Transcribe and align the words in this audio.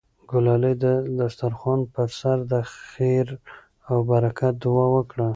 ګلالۍ 0.29 0.73
د 0.83 0.85
دسترخوان 1.19 1.79
په 1.93 2.03
سر 2.19 2.37
د 2.51 2.53
خیر 2.85 3.27
او 3.89 3.97
برکت 4.11 4.53
دعا 4.63 4.85
وکړه. 4.95 5.27